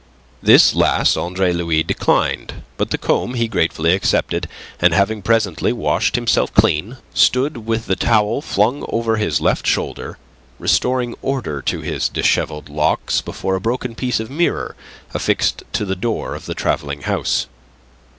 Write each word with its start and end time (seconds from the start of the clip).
This 0.41 0.73
last 0.73 1.15
Andre 1.15 1.53
Louis 1.53 1.83
declined, 1.83 2.63
but 2.75 2.89
the 2.89 2.97
comb 2.97 3.35
he 3.35 3.47
gratefully 3.47 3.93
accepted, 3.93 4.49
and 4.79 4.95
having 4.95 5.21
presently 5.21 5.71
washed 5.71 6.15
himself 6.15 6.51
clean, 6.55 6.97
stood, 7.13 7.67
with 7.67 7.85
the 7.85 7.95
towel 7.95 8.41
flung 8.41 8.83
over 8.89 9.17
his 9.17 9.41
left 9.41 9.67
shoulder, 9.67 10.17
restoring 10.57 11.13
order 11.21 11.61
to 11.61 11.81
his 11.81 12.09
dishevelled 12.09 12.67
locks 12.67 13.21
before 13.21 13.53
a 13.55 13.61
broken 13.61 13.93
piece 13.93 14.19
of 14.19 14.31
mirror 14.31 14.75
affixed 15.13 15.61
to 15.73 15.85
the 15.85 15.95
door 15.95 16.33
of 16.33 16.47
the 16.47 16.55
travelling 16.55 17.03
house. 17.03 17.45